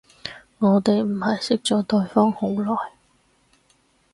[0.57, 2.75] 我哋唔係識咗對方好耐